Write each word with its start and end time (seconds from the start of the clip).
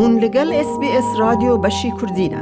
هون 0.00 0.14
لەگەڵ 0.24 0.48
SسBS 0.68 1.06
رادیۆ 1.20 1.54
بەشی 1.64 1.90
کوردینە. 1.98 2.40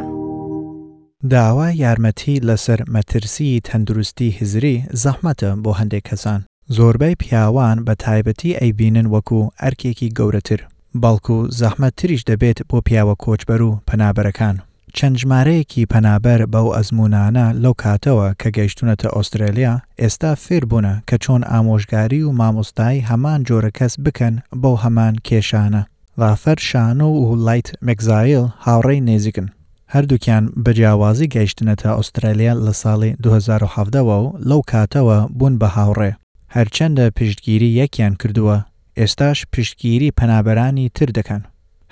داوا 1.34 1.66
یارمەتی 1.82 2.42
لەسەر 2.48 2.80
مەترسی 2.94 3.60
تەندروستی 3.68 4.28
هزری 4.38 4.76
زەحمەتە 5.02 5.50
بۆ 5.64 5.70
هەندێک 5.80 6.04
کەسان. 6.08 6.40
زۆربەی 6.76 7.14
پیاوان 7.22 7.76
بە 7.86 7.94
تایبەتی 8.04 8.56
ئەیبینن 8.60 9.06
وەکو 9.14 9.40
ئەرکێکی 9.62 10.12
گەورەتر، 10.18 10.60
بەڵکو 11.02 11.36
زەحمەت 11.60 11.94
تریش 11.96 12.22
دەبێت 12.30 12.58
بۆ 12.70 12.78
پیاوە 12.88 13.14
کۆچبەر 13.24 13.60
و 13.68 13.78
پەنابەرەکان. 13.88 14.56
چەند 14.96 15.14
ژمارەیەکی 15.22 15.88
پەنابەر 15.92 16.40
بەو 16.52 16.68
ئەزمونانە 16.76 17.46
لەو 17.62 17.74
کاتەوە 17.82 18.28
کە 18.40 18.48
گەیشتونەتە 18.56 19.08
ئوسترالیا 19.16 19.72
ئێستا 20.02 20.30
فێر 20.44 20.64
بوونە 20.70 20.94
کە 21.08 21.16
چۆن 21.24 21.42
ئامۆژگاری 21.52 22.20
و 22.26 22.30
مامۆستای 22.38 23.04
هەمان 23.08 23.40
جۆرە 23.48 23.70
کەس 23.78 23.92
بکەن 24.04 24.34
بەو 24.62 24.76
هەمان 24.82 25.14
کێشانە 25.28 25.82
ڕافەر 26.22 26.58
شانۆ 26.70 27.08
و 27.24 27.34
لایت 27.46 27.68
مەگزایل 27.88 28.44
هاوڕێی 28.66 29.04
نێزیکن 29.08 29.48
هەردووکیان 29.94 30.44
بەجیاوازی 30.64 31.30
گەیشتنەتە 31.34 31.88
ئوسترالیا 31.98 32.52
لە 32.66 32.72
ساڵی 32.82 33.10
2010ەوە 33.24 34.16
و 34.24 34.26
لەو 34.48 34.60
کاتەوە 34.70 35.18
بوون 35.38 35.54
بە 35.60 35.68
هاوڕێ 35.76 36.12
هەرچەندە 36.56 37.04
پشتگیری 37.18 37.74
یەکیان 37.80 38.14
کردووە 38.20 38.56
ئێستاش 38.98 39.38
پشتگیری 39.54 40.08
پەنابەرانی 40.18 40.86
تر 40.96 41.08
دەکەن 41.18 41.42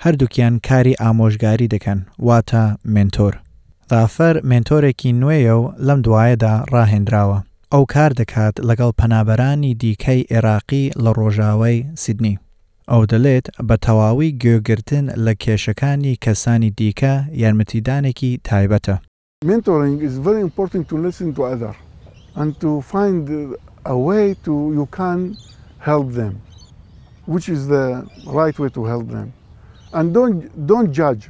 هەردووکیان 0.03 0.53
کاری 0.67 0.93
ئامۆژگاری 1.01 1.71
دەکەن 1.73 1.99
واتە 2.27 2.63
منتۆر 2.95 3.33
ڕافەر 3.91 4.35
منتۆرێکی 4.51 5.11
نوێیە 5.21 5.53
و 5.61 5.63
لەم 5.87 5.99
دوایەدا 6.05 6.53
ڕاهێنراوە 6.73 7.39
ئەو 7.73 7.83
کار 7.93 8.11
دەکات 8.21 8.55
لەگەڵ 8.69 8.91
پەنابەرانی 8.99 9.71
دیکەی 9.83 10.21
عێراقی 10.31 10.85
لە 11.03 11.09
ڕۆژاوای 11.17 11.77
سیدنی 12.03 12.35
ئەو 12.91 13.03
دەڵێت 13.11 13.45
بە 13.67 13.75
تەواوی 13.83 14.35
گوێگرتن 14.43 15.05
لە 15.25 15.33
کێشەکانی 15.43 16.19
کەسانی 16.23 16.71
دیکە 16.79 17.13
یارمەتیدانێکی 17.41 18.41
تایبەتە. 18.47 18.95
Mentoring 19.49 19.97
is 20.07 20.15
very 20.17 20.41
important 20.47 20.83
to 20.91 20.95
listen 20.97 21.33
to 21.35 21.41
other 21.53 21.73
and 22.41 22.49
to 22.61 22.69
find 22.93 23.21
a 23.85 23.97
way 24.09 24.25
to 24.45 24.53
you 24.77 24.87
can 24.99 25.19
help 25.79 26.07
them, 26.19 26.33
which 27.33 27.47
is 27.55 27.61
the 27.75 27.85
right 28.39 28.55
way 28.61 28.69
to 28.77 28.81
help 28.93 29.07
them. 29.17 29.27
And 29.97 30.05
don't 30.17 30.37
don't 30.71 30.89
judge, 31.01 31.23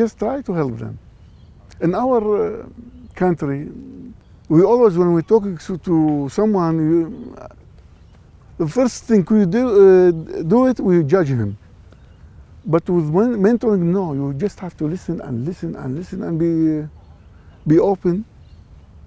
just 0.00 0.12
try 0.22 0.36
to 0.48 0.52
help 0.60 0.74
them. 0.84 0.94
In 1.84 1.90
our 2.04 2.18
uh, 2.42 2.44
country, 3.22 3.60
we 4.54 4.60
always 4.72 4.94
when 5.00 5.10
we 5.16 5.22
talk 5.32 5.42
to 5.90 6.28
someone 6.38 6.76
the 8.58 8.68
first 8.68 9.04
thing 9.04 9.26
we 9.30 9.46
do, 9.46 9.66
uh, 9.66 10.10
do 10.42 10.66
it, 10.66 10.80
we 10.80 11.02
judge 11.04 11.28
him. 11.28 11.56
But 12.66 12.88
with 12.88 13.06
mentoring, 13.10 13.80
no, 13.82 14.12
you 14.14 14.34
just 14.34 14.58
have 14.60 14.76
to 14.78 14.86
listen 14.86 15.20
and 15.20 15.44
listen 15.44 15.74
and 15.76 15.96
listen 15.96 16.22
and 16.22 16.38
be, 16.38 16.84
uh, 16.84 16.88
be 17.66 17.78
open 17.78 18.24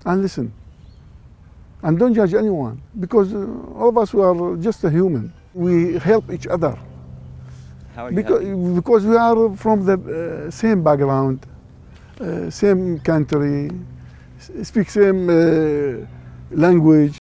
and 0.06 0.22
listen. 0.22 0.54
And 1.82 1.98
don't 1.98 2.14
judge 2.14 2.34
anyone 2.34 2.82
because 3.00 3.34
uh, 3.34 3.48
all 3.76 3.90
of 3.90 3.98
us 4.00 4.14
we 4.14 4.22
are 4.22 4.56
just 4.58 4.84
a 4.84 4.90
human. 4.90 5.34
We 5.54 5.98
help 6.00 6.32
each 6.32 6.46
other. 6.46 6.78
because, 8.14 8.44
because 8.76 9.06
we 9.06 9.16
are 9.16 9.56
from 9.56 9.84
the 9.86 9.98
uh, 10.48 10.52
same 10.52 10.84
background, 10.84 11.46
uh, 12.22 12.50
same 12.52 13.00
country, 13.00 13.72
speak 14.62 14.90
same 14.92 15.30
uh, 15.30 16.06
language, 16.52 17.18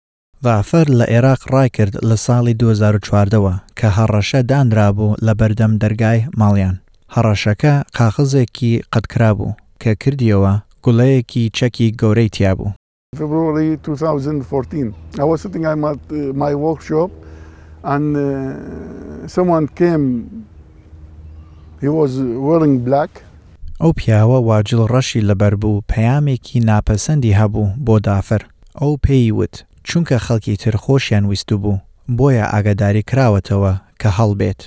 غافەر 0.46 0.86
لە 0.98 1.04
عێراق 1.12 1.40
ڕایکرد 1.54 1.94
لە 2.08 2.16
ساڵی 2.26 2.54
2014ەوە 2.62 3.54
کە 3.78 3.88
هەڕەشە 3.96 4.40
دانرابوو 4.50 5.14
لە 5.26 5.32
بەردەم 5.40 5.72
دەرگای 5.82 6.20
ماڵیان 6.40 6.76
هەڕەشەکە 7.14 7.72
قاخزێکی 7.96 8.72
قەتکرابوو 8.92 9.54
کە 9.82 9.92
کردیەوە 10.02 10.52
گوڵەیەکی 10.84 11.44
چەکی 11.56 11.88
گەورەی 12.02 12.30
تیابوو 12.34 12.70
February 13.20 13.70
2014 13.84 14.90
I 15.14 15.24
was 15.30 15.38
sitting 15.44 15.64
at 15.70 15.76
my, 15.84 15.92
uh, 15.92 16.32
my 16.44 16.52
workshop 16.66 17.10
and 17.94 18.06
uh, 18.16 18.26
someone 19.36 19.64
came 19.80 20.04
he 21.82 21.88
was 21.88 22.12
wearing 22.46 22.74
black 22.88 23.10
ئەو 23.80 23.92
پیاوە 24.00 24.38
واجل 24.38 24.86
ڕەشی 24.86 25.24
لەبەر 25.30 25.54
بوو 25.54 25.82
پەیامێکی 25.92 26.60
ناپەسەندی 26.68 27.36
هەبوو 27.40 27.68
بۆ 27.86 27.96
دافر 28.00 28.42
ئەو 28.80 28.92
پێی 29.06 29.32
وت 29.32 29.56
چونکە 29.86 30.16
خەڵکی 30.26 30.56
تر 30.62 30.76
خۆشیان 30.82 31.24
ویست 31.30 31.50
بوو 31.62 31.78
بۆیە 32.18 32.44
ئاگاداری 32.54 33.02
کراوەتەوە 33.10 33.72
کە 34.00 34.08
هەڵبێت 34.18 34.60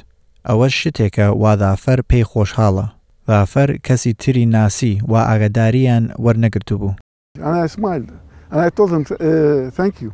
ئەوە 0.49 0.67
شتێکە 0.79 1.27
وادافەر 1.43 1.99
پێی 2.09 2.25
خۆشحاڵە 2.31 2.85
وافەر 3.27 3.69
کەسی 3.87 4.11
تری 4.21 4.45
ناسی 4.55 4.93
و 5.11 5.13
ئاگاداریان 5.29 6.03
وەرنەگرتو 6.23 6.75
بوو 6.81 6.93
And 8.51 8.59
I 8.65 8.69
told 8.77 8.91
him, 8.97 9.03
uh, 9.27 9.71
thank 9.79 9.93
you, 10.03 10.11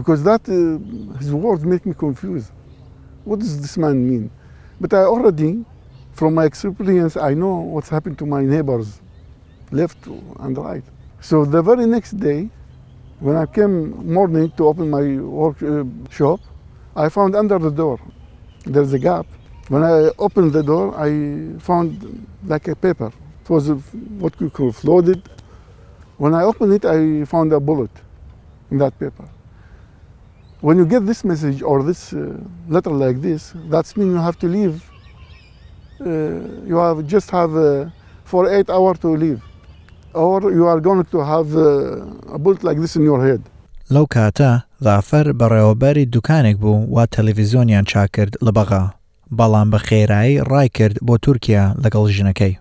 because 0.00 0.20
that, 0.30 0.42
uh, 0.48 0.56
his 1.20 1.30
words 1.46 1.62
make 1.72 1.84
me 1.90 1.94
confused. 2.04 2.50
What 3.28 3.38
does 3.42 3.54
this 3.64 3.76
man 3.84 3.96
mean? 4.10 4.24
But 4.82 4.90
I 4.92 5.02
already, 5.14 5.52
from 6.18 6.34
my 6.38 6.44
experience, 6.50 7.14
I 7.16 7.32
know 7.42 7.54
what's 7.74 7.88
happened 7.96 8.16
to 8.22 8.26
my 8.36 8.42
neighbors, 8.52 8.88
left 9.80 10.00
and 10.44 10.54
right. 10.68 10.86
So 11.28 11.36
the 11.56 11.62
very 11.70 11.86
next 11.96 12.12
day, 12.28 12.40
when 13.20 13.36
I 13.36 13.44
came 13.44 14.12
morning 14.14 14.50
to 14.56 14.66
open 14.68 14.88
my 14.88 15.04
workshop, 15.20 16.40
uh, 16.96 17.02
I 17.04 17.10
found 17.10 17.36
under 17.36 17.58
the 17.58 17.70
door 17.70 18.00
there's 18.64 18.94
a 18.94 18.98
gap. 18.98 19.26
When 19.68 19.82
I 19.84 20.10
opened 20.18 20.54
the 20.54 20.62
door, 20.62 20.94
I 20.98 21.52
found 21.60 21.90
like 22.46 22.66
a 22.68 22.74
paper. 22.74 23.12
It 23.44 23.50
was 23.50 23.68
uh, 23.68 23.74
what 24.22 24.38
we 24.40 24.48
call 24.48 24.72
flooded. 24.72 25.22
When 26.16 26.32
I 26.34 26.44
opened 26.44 26.72
it, 26.72 26.86
I 26.86 27.26
found 27.26 27.52
a 27.52 27.60
bullet 27.60 27.90
in 28.70 28.78
that 28.78 28.98
paper. 28.98 29.28
When 30.62 30.78
you 30.78 30.86
get 30.86 31.04
this 31.04 31.22
message 31.22 31.60
or 31.60 31.82
this 31.82 32.14
uh, 32.14 32.38
letter 32.68 32.90
like 32.90 33.20
this, 33.20 33.52
that 33.68 33.94
means 33.98 34.12
you 34.14 34.16
have 34.20 34.38
to 34.38 34.46
leave. 34.46 34.82
Uh, 36.00 36.06
you 36.64 36.76
have 36.78 37.06
just 37.06 37.30
have 37.30 37.54
uh, 37.54 37.90
for 38.24 38.48
eight 38.50 38.70
hours 38.70 38.98
to 39.00 39.08
leave. 39.08 39.42
or 40.14 40.52
you 40.52 40.66
are 40.66 40.80
going 40.80 41.04
to 41.04 41.18
have 41.18 41.56
uh, 41.56 42.04
a 42.34 42.38
bullet 42.38 42.64
like 42.64 42.78
this 42.78 42.96
in 42.96 43.02
your 43.02 43.22
head. 43.28 43.40
لەو 43.94 44.06
کاتە 44.06 44.52
ڕافەر 44.86 45.26
بەڕێوەبەری 45.40 46.06
دوکانێک 46.14 46.56
بوو 46.62 46.86
وا 46.94 47.04
تەلەڤیزۆنیان 47.14 47.84
چاکرد 47.90 48.32
لە 48.46 48.52
بەغا 48.56 48.82
بەڵام 49.38 49.68
بە 49.72 49.78
خێرایی 49.86 50.40
ڕای 50.50 50.68
کرد 50.76 50.96
بۆ 51.06 51.14
تورکیا 51.24 51.64
لەگەڵ 51.84 52.04
ژنەکەی 52.16 52.54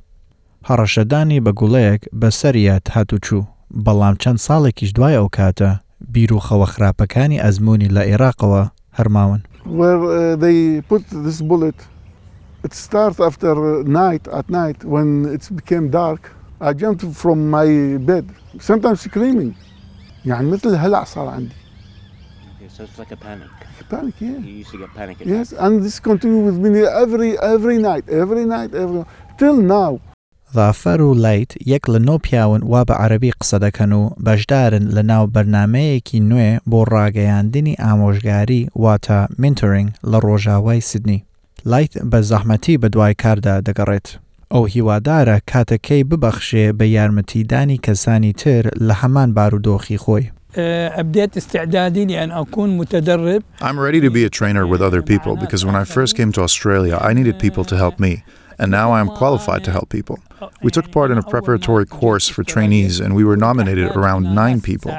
هەڕەشەدانی 0.69 1.43
بە 1.45 1.51
گوڵەیەک 1.59 2.01
بە 2.19 2.29
سەریات 2.39 2.85
هاتوچوو 2.95 3.47
بەڵام 3.85 4.15
چەند 4.21 4.39
ساڵێکیش 4.47 4.89
دوای 4.97 5.15
ئەو 5.19 5.27
کاتە 5.37 5.69
بیر 6.13 6.31
و 6.33 6.39
خەوە 6.47 6.67
خراپەکانی 6.73 7.41
ئەزمموی 7.43 7.89
لە 7.95 8.01
عێراقەوە 8.09 8.61
هەرماون 8.97 9.41
uh, 12.65 12.67
start 12.87 13.15
after 13.29 13.51
night 14.03 14.23
at 14.39 14.45
night 14.61 14.79
when 14.93 15.09
it 15.35 15.43
became 15.59 15.85
dark 16.01 16.21
I 16.61 16.73
jumped 16.73 17.05
from 17.15 17.49
my 17.49 17.97
bed, 17.99 18.25
sometimes 18.59 18.99
screaming. 19.01 19.55
يعني 20.25 20.47
مثل 20.51 20.69
الهلع 20.69 21.03
صار 21.03 21.27
عندي. 21.27 21.49
Okay, 21.53 22.69
so 22.77 22.83
it's 22.83 22.99
like 22.99 23.11
a 23.11 23.15
panic. 23.15 23.49
Panic, 23.89 24.13
yeah. 24.19 24.37
You 24.37 24.59
used 24.59 24.71
to 24.71 24.77
get 24.77 24.93
panic 24.95 25.15
attacks. 25.21 25.29
Yes, 25.51 25.59
and 25.59 25.81
this 25.83 25.99
continued 26.01 26.45
with 26.45 26.57
me 26.57 26.79
every 26.83 27.37
every 27.55 27.77
night, 27.77 28.03
every 28.09 28.45
night, 28.45 28.73
every 28.75 29.03
till 29.37 29.61
now. 29.67 29.99
ظافەر 30.53 31.01
و 31.01 31.13
لایت 31.13 31.67
یەک 31.67 31.89
لە 31.91 31.99
نۆ 31.99 32.17
پیاون 32.27 32.61
وا 32.63 32.83
بە 32.83 32.91
عەربی 32.93 33.31
قسە 33.31 33.57
دەکەن 33.59 33.91
و 33.93 34.09
بەشدارن 34.17 34.87
لە 34.89 34.99
ناو 35.01 35.27
بەرنمەیەکی 35.27 36.15
نوێ 36.19 36.59
بۆ 36.69 36.83
ڕاگەیاندنی 36.83 37.79
ئامۆژگاری 37.79 38.69
واتە 38.79 39.17
مینتۆرینگ 39.41 39.89
لە 40.11 40.19
ڕۆژاوای 40.19 40.81
سیدنی 40.81 41.25
لایت 41.65 41.93
بە 41.97 42.21
زەحمەتی 42.23 42.77
بە 42.83 42.87
دوای 42.87 43.13
کاردا 43.13 43.61
دەگەڕێت. 43.67 44.07
ئەو 44.55 44.67
کاتکی 44.67 45.41
کاتەکەی 45.51 46.03
به 46.09 46.17
بە 46.77 46.83
یارمەتیدانی 46.97 47.79
کەسانی 47.87 48.33
تر 48.41 48.63
لهمان 48.87 49.29
هەمان 49.33 49.35
بارودۆخی 49.35 49.97
خۆی. 50.03 50.31
أبديت 51.01 51.37
استعدادي 51.37 52.05
لأن 52.05 52.31
أكون 52.31 52.77
متدرب. 52.77 53.43
I'm 53.61 53.77
ready 53.79 53.99
to 54.05 54.09
be 54.17 54.23
a 54.23 54.29
trainer 54.39 54.65
with 54.71 54.81
other 54.81 55.03
people 55.11 55.33
because 55.43 55.61
when 55.67 55.75
I 55.75 55.83
first 55.95 56.13
came 56.19 56.31
to 56.35 56.41
Australia, 56.47 56.95
I 56.97 57.11
needed 57.17 57.35
people 57.45 57.63
to 57.71 57.75
help 57.83 57.95
me. 58.05 58.13
and 58.59 58.69
now 58.69 58.91
I 58.91 58.99
am 58.99 59.07
qualified 59.07 59.63
to 59.63 59.71
help 59.71 59.89
people. 59.89 60.19
Oh, 60.41 60.49
we 60.61 60.69
took 60.71 60.91
part 60.91 61.11
in 61.11 61.17
a 61.17 61.25
oh, 61.25 61.29
preparatory 61.29 61.85
course 61.85 62.29
for 62.29 62.43
trainees, 62.43 62.99
and 62.99 63.15
we 63.15 63.23
were 63.23 63.37
nominated 63.37 63.87
around 63.95 64.33
nine 64.35 64.61
people. 64.61 64.91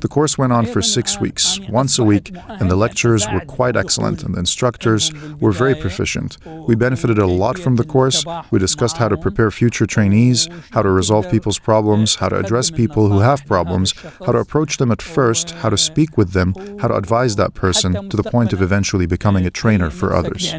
The 0.00 0.08
course 0.08 0.38
went 0.38 0.52
on 0.52 0.66
for 0.66 0.82
six 0.82 1.18
weeks, 1.18 1.58
once 1.68 1.98
a 1.98 2.04
week, 2.04 2.30
and 2.48 2.70
the 2.70 2.76
lecturers 2.76 3.26
were 3.32 3.40
quite 3.40 3.76
excellent, 3.76 4.22
and 4.22 4.34
the 4.34 4.38
instructors 4.38 5.12
were 5.40 5.52
very 5.52 5.74
proficient. 5.74 6.36
We 6.68 6.74
benefited 6.76 7.18
a 7.18 7.26
lot 7.26 7.58
from 7.58 7.76
the 7.76 7.84
course. 7.84 8.24
We 8.50 8.58
discussed 8.58 8.98
how 8.98 9.08
to 9.08 9.16
prepare 9.16 9.50
future 9.50 9.86
trainees, 9.86 10.48
how 10.70 10.82
to 10.82 10.90
resolve 10.90 11.30
people's 11.30 11.58
problems, 11.58 12.16
how 12.16 12.28
to 12.30 12.36
address 12.38 12.70
people 12.70 13.08
who 13.10 13.20
have 13.20 13.44
problems, 13.46 13.92
how 14.24 14.32
to 14.32 14.38
approach 14.38 14.76
them 14.76 14.90
at 14.92 15.00
first, 15.00 15.50
how 15.62 15.70
to 15.70 15.76
speak 15.78 16.18
with 16.18 16.32
them, 16.32 16.54
how 16.80 16.88
to 16.88 16.94
advise 16.96 17.36
that 17.36 17.54
person 17.54 18.08
to 18.10 18.16
the 18.16 18.30
point 18.30 18.52
of 18.52 18.60
eventually 18.60 19.06
becoming 19.06 19.46
a 19.46 19.50
trainer 19.50 19.90
for 19.90 20.14
others. 20.14 20.54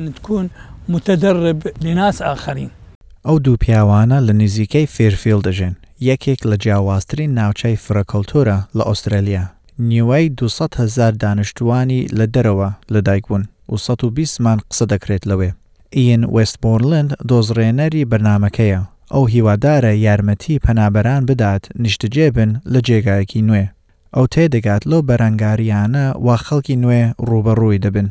متدرب 0.90 1.68
لناس 1.82 2.22
ئاخرین 2.22 2.70
ئەو 3.28 3.36
دوو 3.46 3.56
پیاوانە 3.66 4.20
لە 4.30 4.32
نزیکەی 4.42 4.88
فێرفیل 4.96 5.40
دەژێن 5.48 5.76
یەکێک 6.10 6.40
لە 6.50 6.56
جیاوازترین 6.64 7.32
ناوچەی 7.40 7.78
فرەکەلتورە 7.86 8.58
لە 8.78 8.84
ئوسترالیا 8.90 9.44
نیوەی 9.90 10.28
200 10.38 10.76
هزار 10.82 11.12
دانیشتوانی 11.22 12.02
لە 12.18 12.26
دەرەوە 12.38 12.70
لە 12.94 12.98
دایکبوون 13.08 13.44
و 13.72 13.78
120مان 13.86 14.60
قسە 14.72 14.86
دەکرێت 14.94 15.24
لەوێ 15.30 15.52
ئین 15.98 16.22
وستبۆرلند 16.36 17.12
دۆزڕێنەری 17.30 18.08
بەرنمەکەیە 18.12 18.82
ئەو 19.12 19.24
هیوادارە 19.34 19.92
یارمەتی 20.06 20.62
پەنابەران 20.66 21.24
بدات 21.30 21.64
نیشتجێ 21.84 22.28
بن 22.36 22.50
لە 22.74 22.80
جێگایەکی 22.88 23.46
نوێ 23.48 23.66
ئەو 24.16 24.26
تێدەگات 24.34 24.84
لەو 24.92 25.02
بەرەنگاریانە 25.10 26.06
وا 26.26 26.36
خەڵکی 26.46 26.76
نوێ 26.84 27.02
ڕوبەڕووی 27.30 27.82
دەبن 27.86 28.08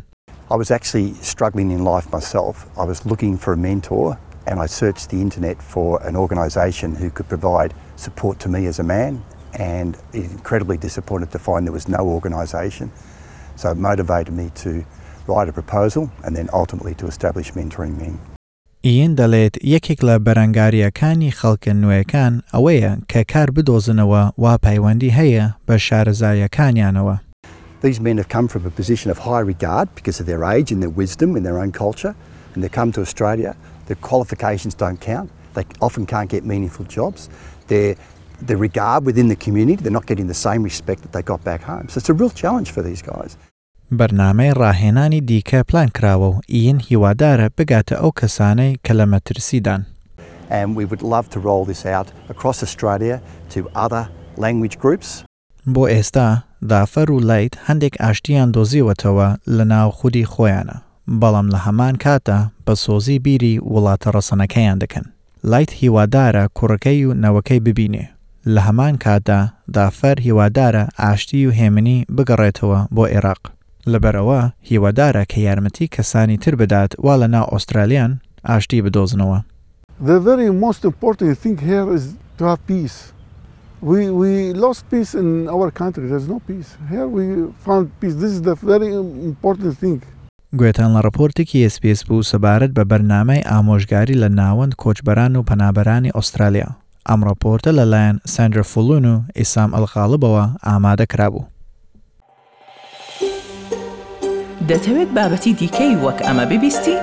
I 0.49 0.55
was 0.55 0.71
actually 0.71 1.13
struggling 1.23 1.73
in 1.73 1.83
life 1.83 2.13
myself. 2.13 2.67
I 2.79 2.85
was 2.85 3.05
looking 3.05 3.37
for 3.37 3.53
a 3.53 3.57
mentor 3.57 4.17
and 4.47 4.61
I 4.61 4.67
searched 4.67 5.11
the 5.11 5.21
internet 5.21 5.61
for 5.61 6.01
an 6.07 6.15
organisation 6.15 6.95
who 6.95 7.11
could 7.11 7.29
provide 7.29 7.75
support 7.97 8.39
to 8.41 8.49
me 8.49 8.67
as 8.67 8.79
a 8.79 8.85
man 8.85 9.23
and 9.55 9.97
incredibly 10.13 10.77
disappointed 10.79 11.33
to 11.33 11.39
find 11.41 11.67
there 11.67 11.73
was 11.73 11.89
no 11.89 12.07
organisation. 12.09 12.93
So 13.57 13.73
it 13.73 13.77
motivated 13.77 14.35
me 14.35 14.51
to 14.63 14.85
write 15.27 15.49
a 15.49 15.53
proposal 15.53 16.11
and 16.23 16.37
then 16.37 16.49
ultimately 16.53 16.95
to 16.95 17.07
establish 17.07 17.51
Mentoring 17.55 17.97
Men. 17.99 18.17
این 18.81 19.15
دەڵێت 19.15 19.57
یەکێک 19.65 20.05
لە 20.05 20.19
بەرەنگاریەکانی 20.27 21.31
خەڵکە 21.41 21.73
نوێەکان 21.83 22.33
ئەوەیە 22.55 22.93
کە 23.13 23.23
کار 23.33 23.49
بدۆزنەوە 23.57 24.23
وا 24.43 24.55
پەیوەندی 24.65 25.11
هەیە 25.19 25.45
بە 25.67 25.77
these 27.87 28.01
men 28.03 28.17
have 28.19 28.29
come 28.29 28.49
from 28.49 28.65
a 28.67 28.71
position 28.71 29.13
of 29.13 29.19
high 29.19 29.39
regard 29.39 29.89
because 29.95 30.19
of 30.19 30.27
their 30.27 30.43
age 30.43 30.73
and 30.73 30.83
their 30.83 30.91
wisdom 30.91 31.37
and 31.37 31.47
their 31.47 31.61
own 31.61 31.71
culture, 31.71 32.17
and 32.55 32.65
they 32.65 32.69
come 32.69 32.91
to 32.91 33.01
Australia. 33.01 33.55
Their 33.87 33.95
qualifications 34.01 34.75
don't 34.75 35.01
count. 35.01 35.31
They 35.55 35.65
often 35.81 36.05
can't 36.05 36.29
get 36.29 36.45
meaningful 36.45 36.85
jobs. 36.87 37.29
They're 37.69 37.95
the 38.45 38.57
regard 38.57 39.07
within 39.07 39.29
the 39.29 39.37
community. 39.37 39.81
They're 39.85 39.93
not 40.01 40.07
getting 40.07 40.27
the 40.27 40.35
same 40.49 40.65
respect 40.65 41.03
that 41.03 41.13
they 41.13 41.23
got 41.23 41.45
back 41.45 41.63
home. 41.63 41.89
So 41.89 41.99
it's 41.99 42.09
a 42.09 42.13
real 42.13 42.31
challenge 42.43 42.71
for 42.73 42.83
these 42.83 43.03
guys. 43.03 43.37
برنامه 43.91 44.53
پلان 45.63 45.91
And 50.51 50.75
we 50.77 50.85
would 50.85 51.03
love 51.03 51.29
to 51.31 51.39
roll 51.41 51.65
this 51.65 51.85
out 51.87 52.09
across 52.29 52.63
Australia 52.65 53.23
to 53.51 53.69
other 53.77 54.09
language 54.37 54.77
groups 54.81 55.23
بۆ 55.75 55.83
ئێستا 55.93 56.29
دافەر 56.73 57.09
و 57.17 57.21
لایت 57.29 57.55
هەندێک 57.67 57.95
ئاشتیان 58.03 58.49
دۆزیوەتەوە 58.57 59.29
لە 59.57 59.65
ناو 59.75 59.89
خودی 59.99 60.25
خۆیانە 60.33 60.77
بەڵام 61.21 61.49
لە 61.55 61.59
هەمان 61.67 61.95
کاتە 62.05 62.39
بە 62.67 62.75
سۆزی 62.85 63.19
بیری 63.25 63.55
وڵاتە 63.73 64.09
ڕەسەنەکەیان 64.17 64.79
دەکەن 64.83 65.07
لایت 65.51 65.71
هیوادارە 65.81 66.45
کوڕەکەی 66.59 67.07
و 67.09 67.15
نەوەکەی 67.25 67.61
ببینێ 67.67 68.05
لە 68.55 68.61
هەمان 68.67 68.95
کاتدا 69.05 69.41
دافەر 69.77 70.17
هیوادارە 70.27 70.85
ئاشتی 71.03 71.47
و 71.47 71.51
هێمنی 71.59 71.99
بگەڕێتەوە 72.17 72.81
بۆ 72.97 73.05
عێراق 73.15 73.43
لەبەرەوە 73.93 74.41
هیوادارە 74.71 75.23
کە 75.31 75.39
یارمەتی 75.49 75.87
کەسانی 75.95 76.37
تر 76.43 76.55
بدات 76.61 76.91
وا 77.05 77.15
لە 77.23 77.27
ناو 77.35 77.47
ئوسترالیان 77.53 78.13
ئاشتی 78.51 78.83
بدۆزنەوە. 78.87 79.39
The 80.11 80.19
very 80.29 80.51
most 80.65 80.81
important 80.91 81.33
thing 81.43 81.57
here 81.71 81.87
is 81.97 82.05
to 82.39 82.43
have 82.51 82.61
peace. 82.69 82.99
we, 83.81 84.11
we 84.11 84.53
lost 84.53 84.89
peace 84.91 85.15
in 85.15 85.49
our 85.49 85.71
country. 85.71 86.07
There's 86.09 86.29
no 86.29 86.41
peace. 86.41 86.77
Here 86.91 87.07
we 87.09 87.53
found 87.65 87.91
peace. 88.01 88.15
This 88.15 88.31
is 88.33 88.43
the 88.43 88.55
very 88.55 88.89
important 88.95 89.79
thing. 89.79 90.03
گوێتان 90.57 90.95
لە 91.01 91.05
ڕپۆرتێکی 91.07 91.69
SسPS 91.71 92.05
بوو 92.07 92.23
سەبارەت 92.23 92.71
بە 92.77 92.85
بەرنامەی 92.91 93.43
ئامۆژگاری 93.51 94.15
لە 94.23 94.29
ناوەند 94.41 94.75
کۆچبەران 94.83 95.37
و 95.37 95.43
پەنابەرانی 95.51 96.11
ئوسترالیا. 96.17 96.69
ئەم 97.09 97.21
ڕپۆرتە 97.29 97.71
لەلایەن 97.79 98.17
سندر 98.35 98.63
فلون 98.63 99.05
و 99.07 99.21
ئیسام 99.39 99.71
ئەلخاڵبەوە 99.77 100.45
ئامادە 100.67 101.07
کرابوو. 101.13 101.45
دەتەوێت 104.71 105.11
بابەتی 105.17 105.53
دیکەی 105.61 105.93
وەک 106.05 106.19
ئەمە 106.27 106.45
ببیستی؟ 106.51 106.97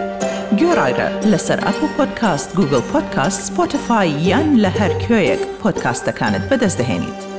رادیۆ 0.63 0.79
ڕایرە 0.81 1.07
لەسەر 1.31 1.59
ئەپ 1.65 1.79
و 1.83 1.87
پۆدکاست 1.95 2.49
گوگل 2.57 2.81
پۆدکاست 2.91 3.39
سپۆتفاای 3.49 4.09
یان 4.29 4.47
لە 4.63 4.69
هەر 4.79 4.91
کوێیەک 5.03 5.41
پۆدکاستەکانت 5.61 6.43
بەدەستدەێنیت. 6.49 7.32